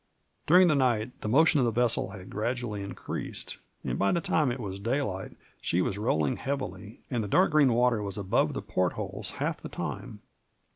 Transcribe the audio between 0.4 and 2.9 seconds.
During tbe nigbt tbe motion of tbe vessel bad gradually